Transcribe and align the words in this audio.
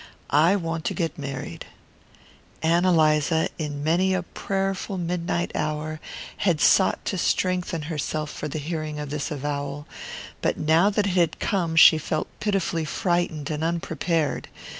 I 0.33 0.55
want 0.55 0.83
to 0.85 0.95
get 0.95 1.19
married." 1.19 1.67
Ann 2.63 2.85
Eliza, 2.85 3.49
in 3.59 3.83
many 3.83 4.15
a 4.15 4.23
prayerful 4.23 4.97
midnight 4.97 5.51
hour, 5.53 5.99
had 6.37 6.59
sought 6.59 7.05
to 7.05 7.19
strengthen 7.19 7.83
herself 7.83 8.31
for 8.33 8.47
the 8.47 8.57
hearing 8.57 8.97
of 8.99 9.11
this 9.11 9.29
avowal, 9.29 9.85
but 10.41 10.57
now 10.57 10.89
that 10.89 11.05
it 11.05 11.09
had 11.11 11.39
come 11.39 11.75
she 11.75 11.99
felt 11.99 12.27
pitifully 12.39 12.83
frightened 12.83 13.51
and 13.51 13.63
unprepared. 13.63 14.47